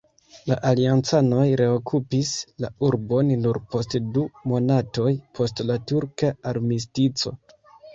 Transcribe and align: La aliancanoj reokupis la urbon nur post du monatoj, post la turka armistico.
La 0.51 0.55
aliancanoj 0.69 1.43
reokupis 1.61 2.33
la 2.65 2.73
urbon 2.89 3.31
nur 3.45 3.61
post 3.77 3.99
du 4.19 4.27
monatoj, 4.57 5.09
post 5.41 5.67
la 5.71 5.83
turka 5.95 6.37
armistico. 6.57 7.41